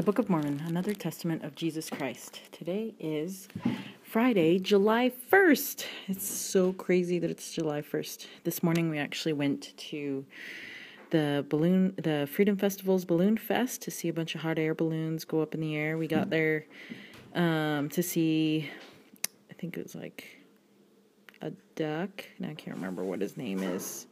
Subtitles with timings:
[0.00, 2.40] The Book of Mormon, another testament of Jesus Christ.
[2.52, 3.48] Today is
[4.02, 5.84] Friday, July 1st.
[6.08, 8.26] It's so crazy that it's July 1st.
[8.44, 10.24] This morning we actually went to
[11.10, 15.26] the balloon the Freedom Festival's Balloon Fest to see a bunch of hot air balloons
[15.26, 15.98] go up in the air.
[15.98, 16.64] We got there
[17.34, 18.70] um, to see
[19.50, 20.24] I think it was like
[21.42, 22.24] a duck.
[22.38, 24.06] Now I can't remember what his name is.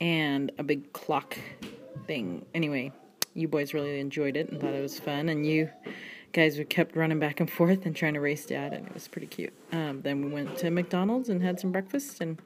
[0.00, 1.36] And a big clock
[2.06, 2.46] thing.
[2.54, 2.92] Anyway,
[3.34, 5.68] you boys really enjoyed it and thought it was fun, and you
[6.32, 9.08] guys were kept running back and forth and trying to race dad, and it was
[9.08, 9.52] pretty cute.
[9.72, 12.40] Um, then we went to McDonald's and had some breakfast, and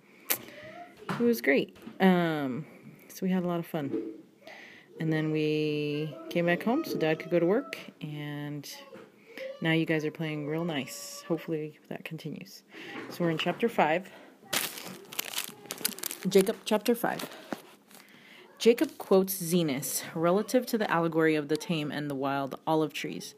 [1.10, 1.76] it was great.
[2.00, 2.66] Um,
[3.08, 4.12] so we had a lot of fun.
[5.00, 8.68] And then we came back home so dad could go to work, and
[9.60, 11.22] now you guys are playing real nice.
[11.28, 12.62] Hopefully that continues.
[13.10, 14.10] So we're in chapter 5.
[16.28, 17.47] Jacob chapter 5.
[18.58, 23.36] Jacob quotes Zenos relative to the allegory of the tame and the wild olive trees.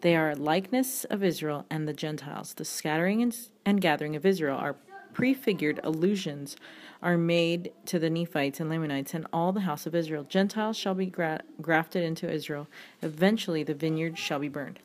[0.00, 2.54] They are likeness of Israel and the Gentiles.
[2.54, 3.32] The scattering
[3.66, 4.76] and gathering of Israel are
[5.12, 6.56] prefigured allusions
[7.02, 10.22] are made to the Nephites and Lamanites and all the house of Israel.
[10.22, 12.68] Gentiles shall be gra- grafted into Israel.
[13.02, 14.78] Eventually the vineyard shall be burned.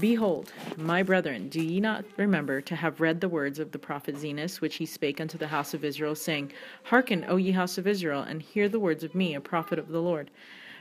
[0.00, 4.16] Behold, my brethren, do ye not remember to have read the words of the prophet
[4.16, 6.52] Zenos, which he spake unto the house of Israel, saying,
[6.84, 9.88] Hearken, O ye house of Israel, and hear the words of me, a prophet of
[9.88, 10.30] the Lord.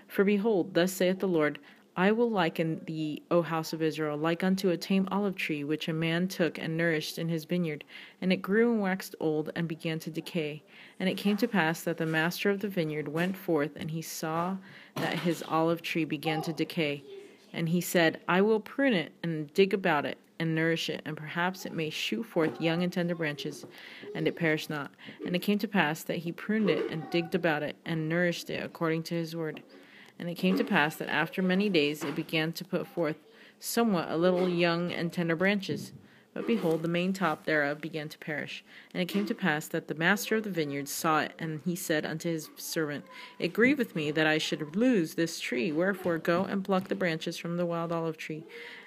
[0.07, 1.59] For behold, thus saith the Lord,
[1.95, 5.89] I will liken thee, O house of Israel, like unto a tame olive tree, which
[5.89, 7.83] a man took and nourished in his vineyard.
[8.21, 10.63] And it grew and waxed old, and began to decay.
[11.01, 14.01] And it came to pass that the master of the vineyard went forth, and he
[14.01, 14.55] saw
[14.95, 17.03] that his olive tree began to decay.
[17.53, 21.15] And he said, I will prune it and dig about it and nourish it, and
[21.15, 23.65] perhaps it may shoot forth young and tender branches,
[24.15, 24.91] and it perish not.
[25.23, 28.49] And it came to pass that he pruned it and digged about it and nourished
[28.49, 29.61] it according to his word.
[30.17, 33.17] And it came to pass that after many days it began to put forth
[33.59, 35.93] somewhat a little young and tender branches.
[36.33, 38.63] But behold, the main top thereof began to perish.
[38.93, 41.75] And it came to pass that the master of the vineyard saw it, and he
[41.75, 43.03] said unto his servant,
[43.37, 45.71] It grieveth me that I should lose this tree.
[45.73, 48.45] Wherefore go and pluck the branches from the wild olive tree,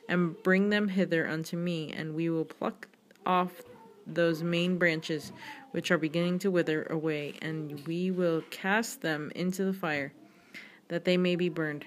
[0.09, 2.89] and bring them hither unto me, and we will pluck
[3.27, 3.63] off
[4.07, 5.33] those main branches
[5.73, 10.13] which are beginning to wither away, and we will cast them into the fire,
[10.89, 11.85] that they may be burned.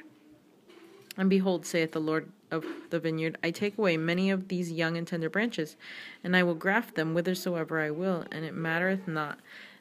[1.18, 4.98] And behold, saith the Lord of the vineyard, I take away many of these young
[4.98, 5.76] and tender branches,
[6.24, 9.40] and I will graft them whithersoever I will, and it mattereth not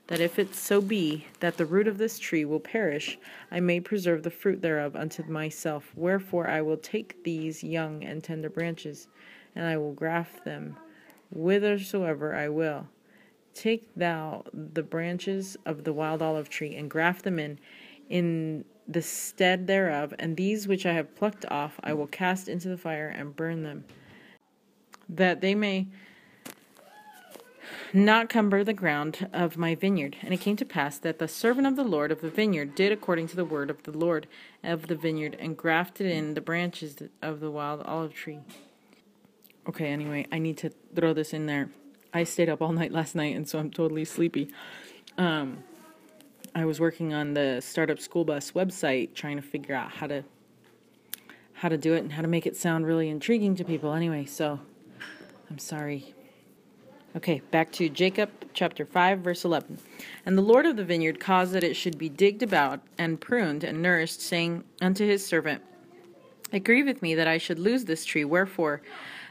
[0.09, 3.19] that if it so be that the root of this tree will perish,
[3.51, 5.93] I may preserve the fruit thereof unto myself.
[5.97, 9.09] Wherefore I will take these young and tender branches,
[9.55, 10.77] and I will graft them
[11.31, 12.87] whithersoever I will.
[13.53, 17.59] Take thou the branches of the wild olive tree, and graft them in,
[18.09, 22.69] in the stead thereof, and these which I have plucked off I will cast into
[22.69, 23.85] the fire and burn them,
[25.09, 25.89] that they may
[27.93, 30.17] not cumber the ground of my vineyard.
[30.23, 32.93] And it came to pass that the servant of the Lord of the vineyard did
[32.93, 34.27] according to the word of the Lord
[34.63, 38.41] of the vineyard, and grafted in the branches of the wild olive tree.
[39.69, 41.71] Okay, anyway, I need to throw this in there.
[42.15, 44.49] I stayed up all night last night, and so I'm totally sleepy.
[45.19, 45.65] Um,
[46.57, 50.25] I was working on the startup school bus website trying to figure out how to
[51.53, 54.25] how to do it and how to make it sound really intriguing to people anyway,
[54.25, 54.61] so
[55.51, 56.15] I'm sorry.
[57.15, 59.79] Okay, back to Jacob chapter 5 verse 11.
[60.25, 63.63] And the Lord of the vineyard caused that it should be digged about and pruned
[63.63, 65.63] and nourished, saying unto his servant,
[66.53, 68.81] It grieveth me that I should lose this tree, wherefore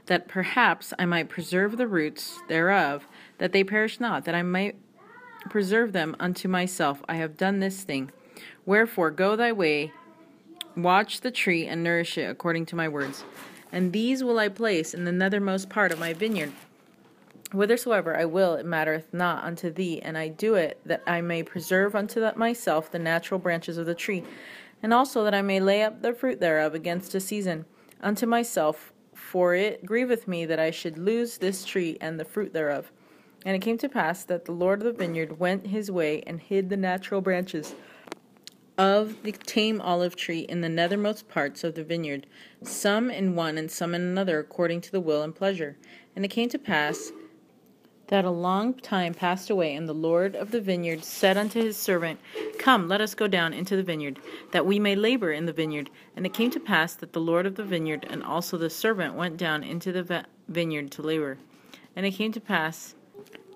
[0.05, 3.07] that perhaps I might preserve the roots thereof,
[3.39, 4.75] that they perish not, that I might
[5.49, 7.03] preserve them unto myself.
[7.07, 8.11] I have done this thing.
[8.65, 9.93] Wherefore, go thy way,
[10.75, 13.23] watch the tree, and nourish it according to my words.
[13.71, 16.51] And these will I place in the nethermost part of my vineyard.
[17.51, 21.43] Whithersoever I will, it mattereth not unto thee, and I do it that I may
[21.43, 24.23] preserve unto myself the natural branches of the tree,
[24.81, 27.65] and also that I may lay up the fruit thereof against a season
[28.01, 28.91] unto myself.
[29.13, 32.91] For it grieveth me that I should lose this tree and the fruit thereof.
[33.45, 36.41] And it came to pass that the Lord of the vineyard went his way and
[36.41, 37.75] hid the natural branches
[38.77, 42.25] of the tame olive tree in the nethermost parts of the vineyard,
[42.63, 45.77] some in one and some in another, according to the will and pleasure.
[46.15, 47.11] And it came to pass
[48.07, 51.77] that a long time passed away, and the Lord of the vineyard said unto his
[51.77, 52.19] servant,
[52.59, 54.19] Come, let us go down into the vineyard,
[54.51, 55.89] that we may labor in the vineyard.
[56.15, 59.15] And it came to pass that the Lord of the vineyard and also the servant
[59.15, 61.37] went down into the vineyard to labor.
[61.95, 62.94] And it came to pass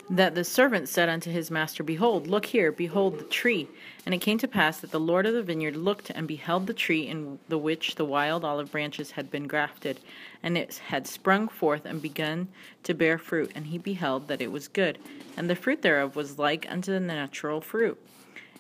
[0.10, 3.68] that the servant said unto his master, Behold, look here, behold the tree.
[4.06, 6.74] And it came to pass that the Lord of the vineyard looked and beheld the
[6.74, 10.00] tree in the which the wild olive branches had been grafted,
[10.42, 12.48] and it had sprung forth and begun
[12.84, 13.52] to bear fruit.
[13.54, 14.98] And he beheld that it was good,
[15.38, 18.00] and the fruit thereof was like unto the natural fruit.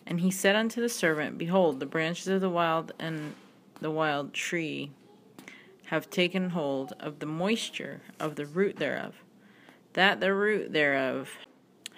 [0.05, 3.33] And he said unto the servant, Behold, the branches of the wild and
[3.81, 4.91] the wild tree
[5.85, 9.15] have taken hold of the moisture of the root thereof
[9.93, 11.29] that the root thereof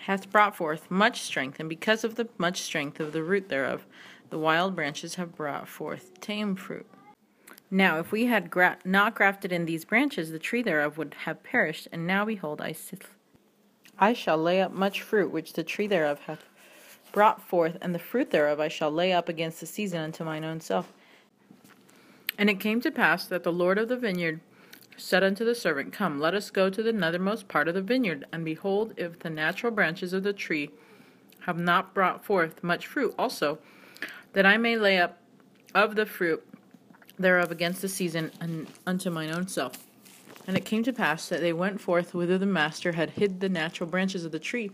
[0.05, 3.85] hath brought forth much strength, and because of the much strength of the root thereof,
[4.29, 6.87] the wild branches have brought forth tame fruit.
[7.69, 11.43] Now, if we had gra- not grafted in these branches, the tree thereof would have
[11.43, 11.87] perished.
[11.91, 13.15] And now, behold, I, sith-
[13.97, 16.43] I shall lay up much fruit which the tree thereof hath
[17.13, 20.43] brought forth, and the fruit thereof I shall lay up against the season unto mine
[20.43, 20.91] own self.
[22.37, 24.41] And it came to pass that the Lord of the vineyard
[24.97, 28.25] said unto the servant, Come, let us go to the nethermost part of the vineyard,
[28.31, 30.71] and behold, if the natural branches of the tree
[31.41, 33.59] have not brought forth much fruit also,
[34.33, 35.17] that I may lay up
[35.73, 36.45] of the fruit
[37.17, 39.85] thereof against the season and unto mine own self.
[40.47, 43.49] And it came to pass that they went forth whither the master had hid the
[43.49, 44.71] natural branches of the tree.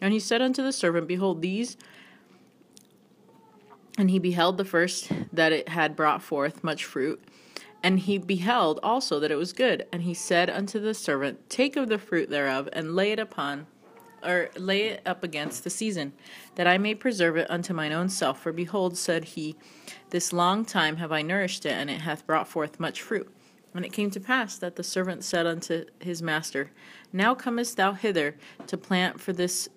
[0.00, 1.76] And he said unto the servant, Behold, these.
[3.96, 7.22] And he beheld the first that it had brought forth much fruit
[7.82, 9.86] and he beheld also that it was good.
[9.92, 13.66] And he said unto the servant, Take of the fruit thereof, and lay it upon,
[14.24, 16.12] or lay it up against the season,
[16.56, 18.40] that I may preserve it unto mine own self.
[18.40, 19.56] For behold, said he,
[20.10, 23.32] This long time have I nourished it, and it hath brought forth much fruit.
[23.74, 26.70] And it came to pass that the servant said unto his master,
[27.12, 28.36] Now comest thou hither
[28.66, 29.68] to plant for this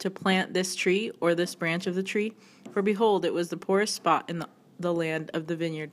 [0.00, 2.34] to plant this tree or this branch of the tree?
[2.72, 4.48] For behold, it was the poorest spot in the,
[4.78, 5.92] the land of the vineyard.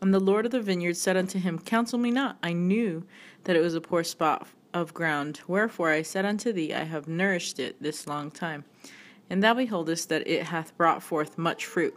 [0.00, 2.38] And the Lord of the vineyard said unto him, Counsel me not.
[2.42, 3.04] I knew
[3.44, 5.40] that it was a poor spot of ground.
[5.46, 8.64] Wherefore I said unto thee, I have nourished it this long time.
[9.28, 11.94] And thou beholdest that it hath brought forth much fruit.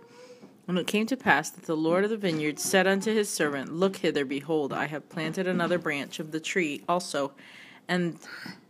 [0.68, 3.74] And it came to pass that the Lord of the vineyard said unto his servant,
[3.74, 7.34] Look hither, behold, I have planted another branch of the tree also.
[7.88, 8.18] And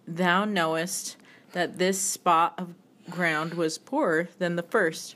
[0.07, 1.17] thou knowest
[1.51, 2.73] that this spot of
[3.09, 5.15] ground was poorer than the first.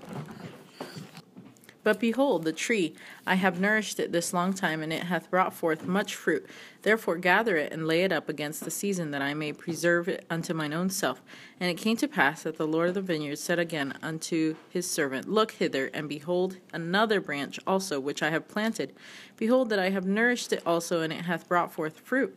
[1.88, 2.96] But behold, the tree,
[3.26, 6.46] I have nourished it this long time, and it hath brought forth much fruit.
[6.82, 10.26] Therefore gather it, and lay it up against the season, that I may preserve it
[10.30, 11.22] unto mine own self.
[11.62, 14.92] And it came to pass that the Lord of the vineyard said again unto his
[14.92, 18.92] servant, Look hither, and behold another branch also, which I have planted.
[19.38, 22.36] Behold, that I have nourished it also, and it hath brought forth fruit.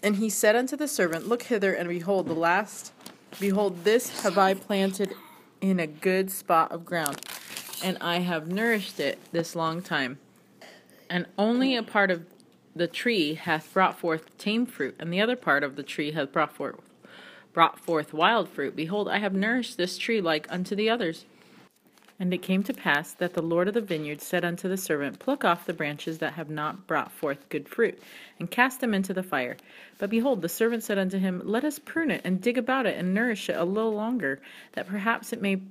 [0.00, 2.92] And he said unto the servant, Look hither, and behold, the last,
[3.40, 5.12] behold, this have I planted
[5.60, 7.20] in a good spot of ground
[7.82, 10.18] and I have nourished it this long time.
[11.08, 12.24] And only a part of
[12.74, 16.32] the tree hath brought forth tame fruit, and the other part of the tree hath
[16.32, 16.76] brought forth
[17.52, 18.76] brought forth wild fruit.
[18.76, 21.24] Behold, I have nourished this tree like unto the others.
[22.20, 25.18] And it came to pass that the Lord of the vineyard said unto the servant,
[25.18, 27.98] Pluck off the branches that have not brought forth good fruit,
[28.38, 29.56] and cast them into the fire.
[29.98, 32.98] But behold, the servant said unto him, Let us prune it, and dig about it,
[32.98, 34.40] and nourish it a little longer,
[34.72, 35.62] that perhaps it may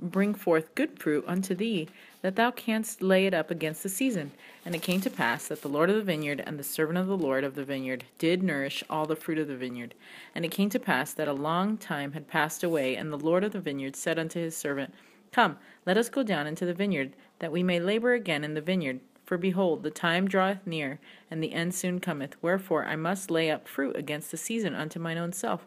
[0.00, 1.88] bring forth good fruit unto thee,
[2.22, 4.32] that thou canst lay it up against the season.
[4.64, 7.06] And it came to pass that the Lord of the vineyard and the servant of
[7.06, 9.94] the Lord of the vineyard did nourish all the fruit of the vineyard.
[10.34, 13.44] And it came to pass that a long time had passed away, and the Lord
[13.44, 14.94] of the vineyard said unto his servant,
[15.32, 18.60] Come, let us go down into the vineyard, that we may labor again in the
[18.60, 19.00] vineyard.
[19.24, 20.98] For behold, the time draweth near,
[21.30, 22.34] and the end soon cometh.
[22.42, 25.66] Wherefore I must lay up fruit against the season unto mine own self.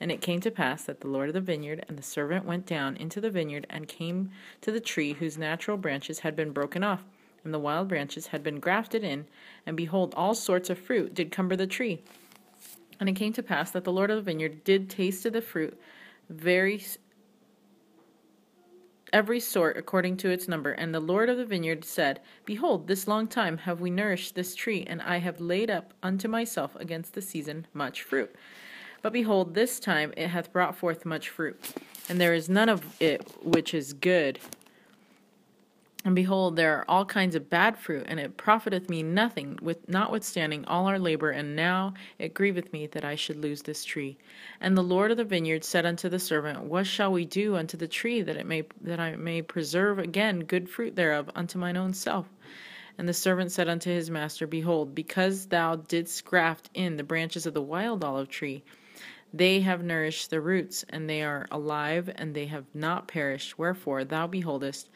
[0.00, 2.66] And it came to pass that the Lord of the vineyard and the servant went
[2.66, 6.84] down into the vineyard and came to the tree whose natural branches had been broken
[6.84, 7.04] off,
[7.44, 9.26] and the wild branches had been grafted in,
[9.64, 12.02] and behold, all sorts of fruit did cumber the tree.
[13.00, 15.40] And it came to pass that the Lord of the vineyard did taste of the
[15.40, 15.78] fruit,
[16.28, 16.82] very
[19.12, 20.72] every sort according to its number.
[20.72, 24.54] And the Lord of the vineyard said, Behold, this long time have we nourished this
[24.54, 28.34] tree, and I have laid up unto myself against the season much fruit.
[29.06, 31.60] But behold, this time it hath brought forth much fruit,
[32.08, 34.40] and there is none of it which is good.
[36.04, 39.88] And behold, there are all kinds of bad fruit, and it profiteth me nothing, with
[39.88, 41.30] notwithstanding all our labor.
[41.30, 44.18] And now it grieveth me that I should lose this tree.
[44.60, 47.76] And the Lord of the vineyard said unto the servant, What shall we do unto
[47.76, 51.76] the tree that it may that I may preserve again good fruit thereof unto mine
[51.76, 52.26] own self?
[52.98, 57.46] And the servant said unto his master, Behold, because thou didst graft in the branches
[57.46, 58.64] of the wild olive tree,
[59.36, 63.58] they have nourished the roots, and they are alive, and they have not perished.
[63.58, 64.88] Wherefore thou beholdest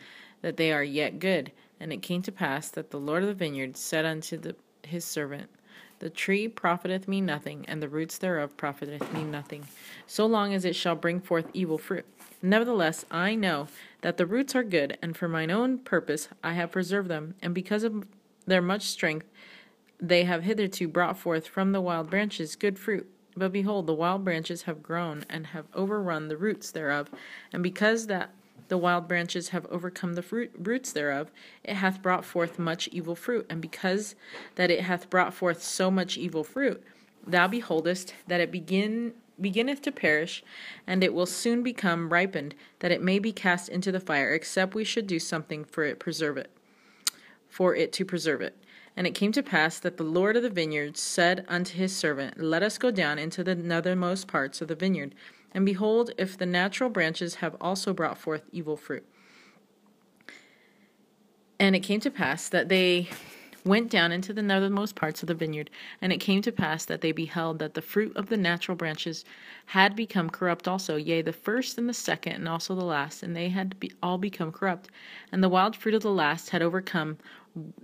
[0.43, 1.53] that they are yet good.
[1.79, 5.05] And it came to pass that the Lord of the vineyard said unto the, his
[5.05, 5.51] servant,
[5.99, 9.67] The tree profiteth me nothing, and the roots thereof profiteth me nothing,
[10.07, 12.07] so long as it shall bring forth evil fruit.
[12.43, 13.69] Nevertheless, I know
[14.01, 17.55] that the roots are good, and for mine own purpose I have preserved them, and
[17.55, 18.07] because of
[18.47, 19.27] their much strength
[20.03, 23.07] they have hitherto brought forth from the wild branches good fruit.
[23.41, 27.09] But behold, the wild branches have grown and have overrun the roots thereof,
[27.55, 28.35] and because that
[28.69, 31.33] the wild branches have overcome the fruit, roots thereof,
[31.65, 33.47] it hath brought forth much evil fruit.
[33.49, 34.15] And because
[34.57, 36.85] that it hath brought forth so much evil fruit,
[37.27, 40.45] thou beholdest that it begin beginneth to perish,
[40.87, 44.75] and it will soon become ripened, that it may be cast into the fire, except
[44.75, 46.51] we should do something for it preserve it,
[47.49, 48.55] for it to preserve it.
[49.01, 52.39] And it came to pass that the Lord of the vineyard said unto his servant,
[52.39, 55.15] Let us go down into the nethermost parts of the vineyard
[55.53, 59.07] and behold, if the natural branches have also brought forth evil fruit.
[61.59, 63.09] And it came to pass that they
[63.65, 67.01] went down into the nethermost parts of the vineyard, and it came to pass that
[67.01, 69.25] they beheld that the fruit of the natural branches
[69.67, 73.37] had become corrupt also, yea, the first and the second, and also the last, and
[73.37, 74.89] they had be all become corrupt.
[75.33, 77.19] And the wild fruit of the last had overcome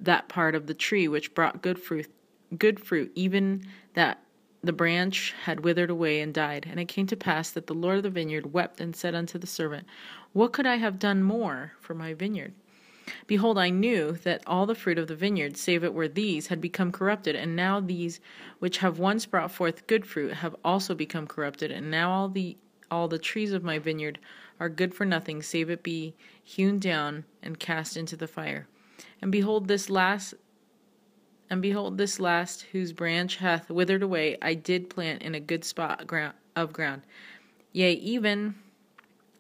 [0.01, 2.11] that part of the tree which brought good fruit,
[2.57, 3.63] good fruit, even
[3.95, 4.23] that
[4.63, 6.67] the branch had withered away and died.
[6.69, 9.39] And it came to pass that the Lord of the vineyard wept and said unto
[9.39, 9.87] the servant,
[10.33, 12.53] What could I have done more for my vineyard?
[13.29, 16.61] Behold, I knew that all the fruit of the vineyard, save it were these, had
[16.61, 18.19] become corrupted, and now these
[18.59, 22.57] which have once brought forth good fruit have also become corrupted, and now all the
[22.91, 24.19] all the trees of my vineyard
[24.59, 28.67] are good for nothing, save it be hewn down and cast into the fire.
[29.21, 30.35] And behold, this last
[31.49, 35.65] and behold, this last, whose branch hath withered away, I did plant in a good
[35.65, 36.01] spot
[36.57, 37.03] of ground.
[37.73, 38.57] Yea, even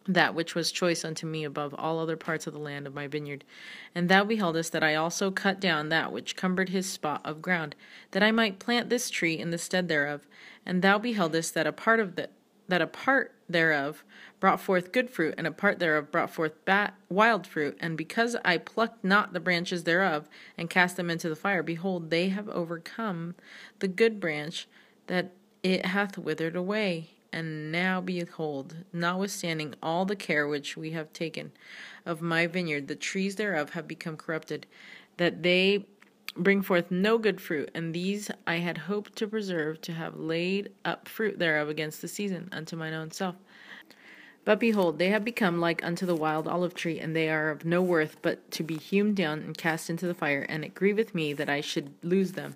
[0.06, 3.08] that which was choice unto me above all other parts of the land of my
[3.08, 3.44] vineyard.
[3.92, 7.74] And thou beholdest that I also cut down that which cumbered his spot of ground,
[8.12, 10.28] that I might plant this tree in the stead thereof.
[10.64, 12.30] And thou beholdest that a part of the
[12.68, 14.04] that a part thereof
[14.40, 17.76] brought forth good fruit, and a part thereof brought forth bat, wild fruit.
[17.80, 22.10] And because I plucked not the branches thereof, and cast them into the fire, behold,
[22.10, 23.34] they have overcome
[23.78, 24.68] the good branch,
[25.06, 25.32] that
[25.62, 27.10] it hath withered away.
[27.32, 31.52] And now behold, notwithstanding all the care which we have taken
[32.04, 34.66] of my vineyard, the trees thereof have become corrupted,
[35.16, 35.86] that they
[36.36, 40.70] bring forth no good fruit, and these I had hoped to preserve, to have laid
[40.84, 43.36] up fruit thereof against the season, unto mine own self.
[44.46, 47.64] But behold, they have become like unto the wild olive tree, and they are of
[47.64, 51.14] no worth but to be hewn down and cast into the fire, and it grieveth
[51.14, 52.54] me that I should lose them.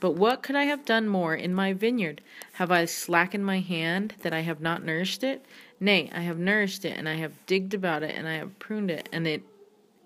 [0.00, 2.22] But what could I have done more in my vineyard?
[2.54, 5.46] Have I slackened my hand that I have not nourished it?
[5.78, 8.90] Nay, I have nourished it, and I have digged about it, and I have pruned
[8.90, 9.42] it, and it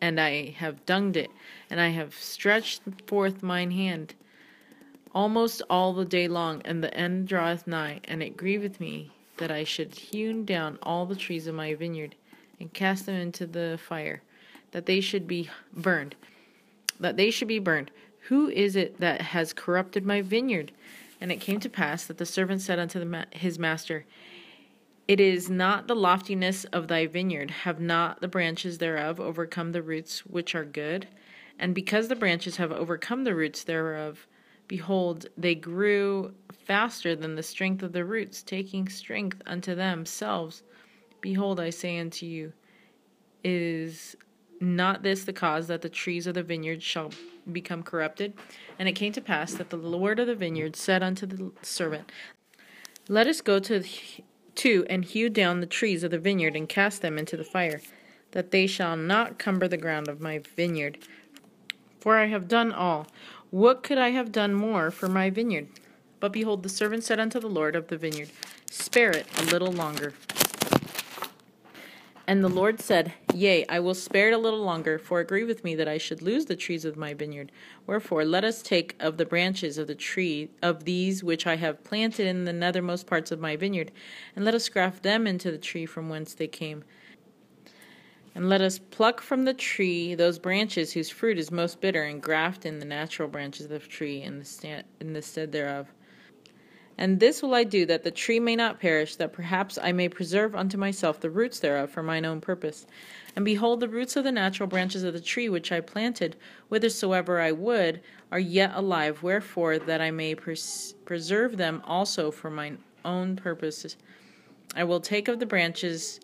[0.03, 1.31] and I have dunged it,
[1.71, 4.15] and I have stretched forth mine hand
[5.15, 9.51] almost all the day long, and the end draweth nigh, and it grieveth me that
[9.51, 12.17] I should hew down all the trees of my vineyard,
[12.59, 14.23] and cast them into the fire,
[14.73, 16.17] that they should be burned.
[16.99, 17.91] That they should be burned.
[18.29, 20.73] Who is it that has corrupted my vineyard?
[21.21, 24.05] And it came to pass that the servant said unto ma- his master,
[25.09, 29.83] it is not the loftiness of thy vineyard, have not the branches thereof overcome the
[29.83, 31.09] roots which are good?
[31.59, 34.27] And because the branches have overcome the roots thereof,
[34.69, 40.63] behold, they grew faster than the strength of the roots, taking strength unto themselves.
[41.21, 42.53] Behold, I say unto you,
[43.45, 44.17] is
[44.61, 47.11] not this the cause that the trees of the vineyard shall
[47.51, 48.35] become corrupted?
[48.79, 52.11] And it came to pass that the Lord of the vineyard said unto the servant,
[53.09, 53.83] Let us go to
[54.55, 54.87] 2.
[54.89, 57.81] And hew down the trees of the vineyard and cast them into the fire,
[58.33, 60.99] that they shall not cumber the ground of my vineyard.
[62.01, 63.07] For I have done all.
[63.51, 65.69] What could I have done more for my vineyard?
[66.21, 68.31] But behold, the servant said unto the Lord of the vineyard,
[68.71, 70.15] Spare it a little longer.
[72.27, 75.65] And the Lord said, Yea, I will spare it a little longer, for agree with
[75.65, 77.51] me that I should lose the trees of my vineyard.
[77.87, 81.83] Wherefore, let us take of the branches of the tree of these which I have
[81.83, 83.91] planted in the nethermost parts of my vineyard,
[84.37, 86.85] and let us graft them into the tree from whence they came.
[88.35, 92.23] And let us pluck from the tree those branches whose fruit is most bitter, and
[92.23, 95.93] graft in the natural branches of the tree in the, in the stead thereof.
[96.99, 100.09] And this will I do, that the tree may not perish, that perhaps I may
[100.09, 102.87] preserve unto myself the roots thereof for mine own purpose.
[103.35, 106.37] And behold, the roots of the natural branches of the tree which I planted,
[106.69, 112.51] whithersoever I would, are yet alive, wherefore that I may pres- preserve them also for
[112.51, 113.97] mine own purposes.
[114.77, 116.21] I will take of the branches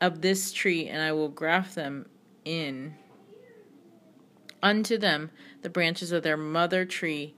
[0.00, 2.06] of this tree, and I will graft them
[2.44, 2.94] in
[4.62, 5.30] unto them
[5.62, 7.34] the branches of their mother tree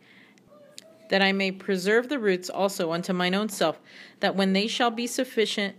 [1.09, 3.81] that I may preserve the roots also unto mine own self,
[4.21, 5.77] that when they shall be sufficiently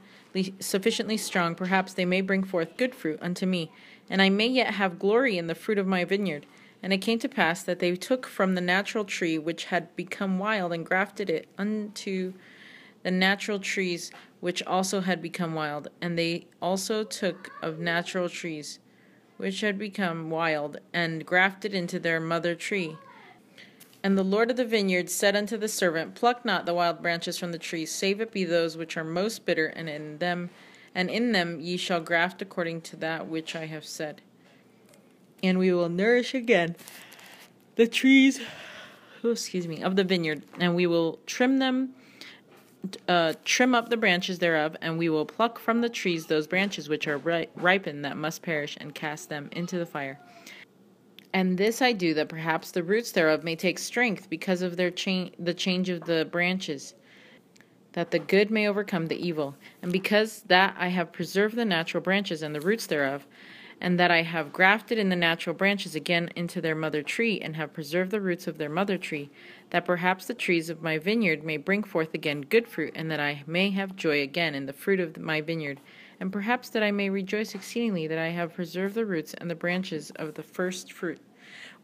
[0.60, 3.72] sufficiently strong, perhaps they may bring forth good fruit unto me,
[4.10, 6.46] and I may yet have glory in the fruit of my vineyard.
[6.84, 10.38] And it came to pass that they took from the natural tree which had become
[10.38, 12.34] wild and grafted it unto
[13.04, 15.88] the natural trees which also had become wild.
[16.02, 18.80] And they also took of natural trees
[19.38, 22.98] which had become wild and grafted into their mother tree.
[24.08, 27.38] And the Lord of the vineyard said unto the servant, Pluck not the wild branches
[27.38, 30.50] from the trees, save it be those which are most bitter, and in them
[30.96, 34.22] and in them ye shall graft according to that which I have said.
[35.44, 36.78] And we will nourish again
[37.76, 38.40] the trees
[39.26, 41.90] oh, excuse me of the vineyard, and we will trim them
[43.10, 46.88] uh, trim up the branches thereof, and we will pluck from the trees those branches
[46.88, 50.18] which are ri- ripened that must perish, and cast them into the fire.
[51.38, 54.90] And this I do that perhaps the roots thereof may take strength because of their
[54.90, 56.96] cha- the change of the branches,
[57.92, 59.56] that the good may overcome the evil.
[59.84, 63.28] And because that I have preserved the natural branches and the roots thereof,
[63.80, 67.56] and that I have grafted in the natural branches again into their mother tree, and
[67.56, 69.30] have preserved the roots of their mother tree,
[69.70, 73.20] that perhaps the trees of my vineyard may bring forth again good fruit, and that
[73.20, 75.82] I may have joy again in the fruit of my vineyard,
[76.20, 79.54] and perhaps that I may rejoice exceedingly that I have preserved the roots and the
[79.54, 81.20] branches of the first fruit.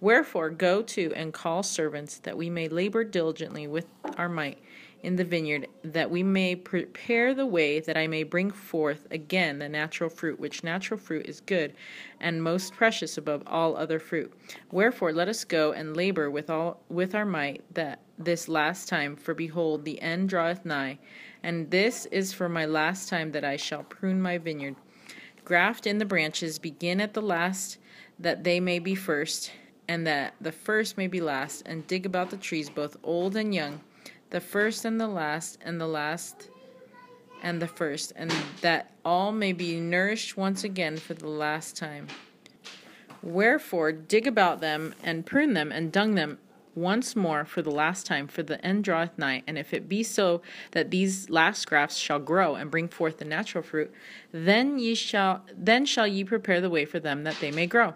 [0.04, 3.86] Wherefore go to and call servants, that we may labor diligently with
[4.18, 4.60] our might
[5.02, 9.60] in the vineyard, that we may prepare the way, that I may bring forth again
[9.60, 11.74] the natural fruit, which natural fruit is good
[12.20, 14.34] and most precious above all other fruit.
[14.74, 19.16] Wherefore let us go and labor with all with our might that this last time,
[19.16, 21.00] for behold, the end draweth nigh,
[21.44, 24.76] and this is for my last time that I shall prune my vineyard.
[25.46, 27.78] Graft in the branches, begin at the last,
[28.20, 29.50] that they may be first,
[29.88, 33.54] and that the first may be last, and dig about the trees, both old and
[33.54, 33.82] young
[34.34, 36.50] the first and the last, and the last
[37.44, 42.08] and the first, and that all may be nourished once again for the last time.
[43.22, 46.40] Wherefore, dig about them, and prune them, and dung them
[46.76, 49.44] once more for the last time, for the end draweth nigh.
[49.48, 53.26] And if it be so that these last grafts shall grow and bring forth the
[53.26, 53.92] natural fruit,
[54.32, 57.94] then ye shall then shall ye prepare the way for them that they may grow.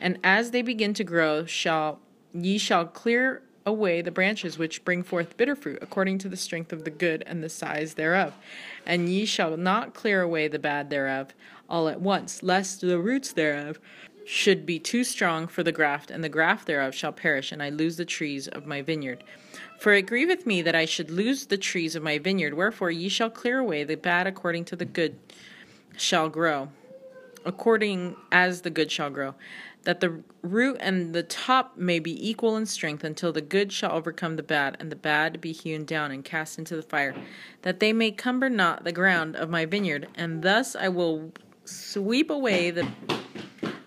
[0.00, 2.00] And as they begin to grow, shall
[2.32, 6.72] ye shall clear away the branches which bring forth bitter fruit, according to the strength
[6.72, 8.34] of the good and the size thereof.
[8.86, 11.34] And ye shall not clear away the bad thereof
[11.68, 13.78] all at once, lest the roots thereof
[14.28, 17.70] should be too strong for the graft, and the graft thereof shall perish, and I
[17.70, 19.24] lose the trees of my vineyard.
[19.80, 22.52] For it grieveth me that I should lose the trees of my vineyard.
[22.52, 25.18] Wherefore ye shall clear away the bad according to the good
[25.96, 26.68] shall grow,
[27.46, 29.34] according as the good shall grow
[29.84, 33.92] that the root and the top may be equal in strength until the good shall
[33.92, 37.14] overcome the bad, and the bad be hewn down and cast into the fire,
[37.62, 40.06] that they may cumber not the ground of my vineyard.
[40.14, 41.32] And thus I will
[41.64, 42.86] sweep away the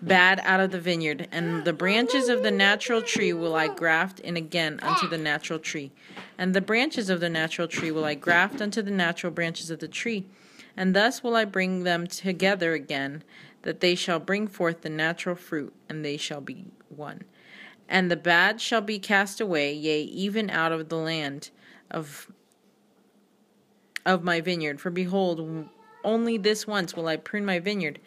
[0.02, 4.18] bad out of the vineyard, and the branches of the natural tree will I graft
[4.20, 5.92] in again unto the natural tree,
[6.36, 9.78] and the branches of the natural tree will I graft unto the natural branches of
[9.78, 10.26] the tree,
[10.76, 13.22] and thus will I bring them together again
[13.62, 17.22] that they shall bring forth the natural fruit, and they shall be one.
[17.88, 21.50] And the bad shall be cast away, yea, even out of the land
[21.90, 22.30] of
[24.04, 24.80] of my vineyard.
[24.80, 25.68] For behold,
[26.02, 28.00] only this once will I prune my vineyard,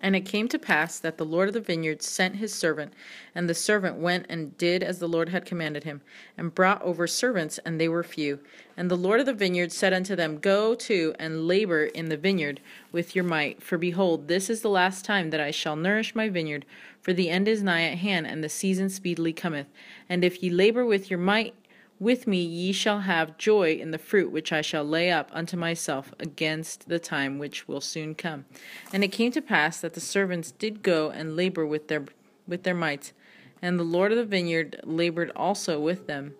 [0.00, 2.92] and it came to pass that the Lord of the vineyard sent his servant,
[3.34, 6.02] and the servant went and did as the Lord had commanded him,
[6.36, 8.38] and brought over servants, and they were few.
[8.76, 12.16] And the Lord of the vineyard said unto them, Go to and labor in the
[12.16, 12.60] vineyard
[12.92, 16.28] with your might, for behold, this is the last time that I shall nourish my
[16.28, 16.64] vineyard,
[17.00, 19.66] for the end is nigh at hand, and the season speedily cometh.
[20.08, 21.54] And if ye labor with your might,
[22.00, 25.56] with me ye shall have joy in the fruit which I shall lay up unto
[25.56, 28.44] myself against the time which will soon come.
[28.92, 32.04] And it came to pass that the servants did go and labor with their
[32.46, 33.12] with their might,
[33.60, 36.34] and the Lord of the vineyard labored also with them,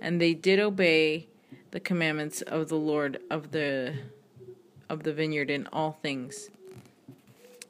[0.00, 1.26] and they did obey
[1.70, 3.94] the commandments of the Lord of the
[4.90, 6.50] of the vineyard in all things.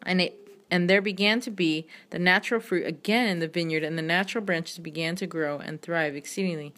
[0.05, 3.99] And it and there began to be the natural fruit again in the vineyard, and
[3.99, 6.73] the natural branches began to grow and thrive exceedingly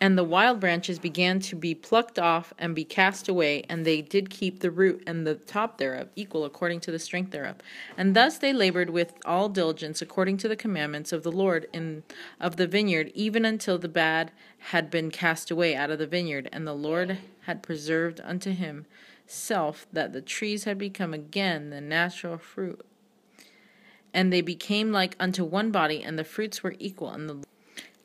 [0.00, 4.00] and the wild branches began to be plucked off and be cast away, and they
[4.00, 7.56] did keep the root and the top thereof equal according to the strength thereof.
[7.98, 12.02] And thus they labored with all diligence according to the commandments of the Lord in
[12.40, 16.48] of the vineyard, even until the bad had been cast away out of the vineyard,
[16.50, 22.38] and the Lord had preserved unto himself that the trees had become again the natural
[22.38, 22.86] fruit.
[24.14, 27.44] And they became like unto one body, and the fruits were equal, and the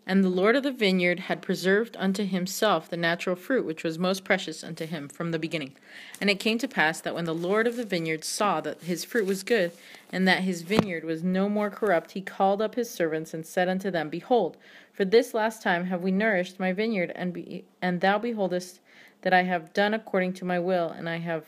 [0.07, 3.97] And the Lord of the vineyard had preserved unto himself the natural fruit which was
[3.97, 5.73] most precious unto him from the beginning.
[6.21, 9.03] And it came to pass that when the Lord of the vineyard saw that his
[9.03, 9.71] fruit was good,
[10.11, 13.67] and that his vineyard was no more corrupt, he called up his servants and said
[13.67, 14.57] unto them, Behold,
[14.93, 18.81] for this last time have we nourished my vineyard, and be, and thou beholdest
[19.23, 21.45] that I have done according to my will, and I have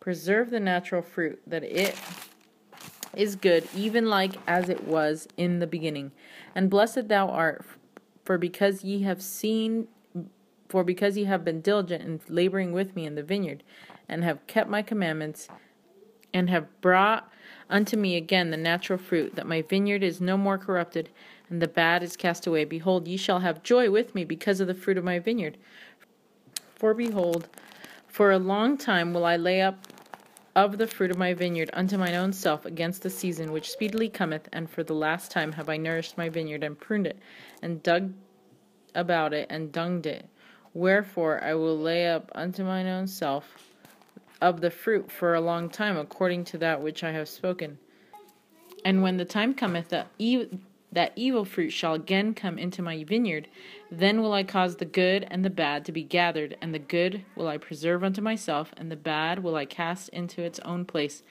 [0.00, 1.96] preserved the natural fruit, that it
[3.14, 6.10] is good, even like as it was in the beginning.
[6.56, 7.64] And blessed thou art
[8.30, 9.88] for because ye have seen,
[10.68, 13.64] for because ye have been diligent in laboring with me in the vineyard,
[14.08, 15.48] and have kept my commandments,
[16.32, 17.28] and have brought
[17.68, 21.08] unto me again the natural fruit, that my vineyard is no more corrupted,
[21.48, 22.64] and the bad is cast away.
[22.64, 25.56] Behold, ye shall have joy with me because of the fruit of my vineyard.
[26.76, 27.48] For behold,
[28.06, 29.88] for a long time will I lay up
[30.56, 34.08] of the fruit of my vineyard unto mine own self against the season which speedily
[34.08, 37.18] cometh, and for the last time have I nourished my vineyard, and pruned it,
[37.62, 38.12] and dug
[38.94, 40.28] about it, and dunged it.
[40.74, 43.56] Wherefore I will lay up unto mine own self
[44.40, 47.78] of the fruit for a long time, according to that which I have spoken.
[48.84, 50.08] And when the time cometh that
[50.92, 53.48] that evil fruit shall again come into my vineyard,
[53.90, 57.24] then will I cause the good and the bad to be gathered, and the good
[57.36, 61.22] will I preserve unto myself, and the bad will I cast into its own place.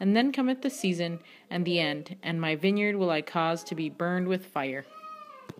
[0.00, 1.18] And then cometh the season
[1.50, 4.84] and the end, and my vineyard will I cause to be burned with fire.